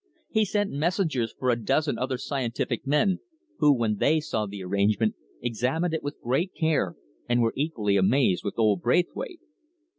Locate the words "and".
7.29-7.39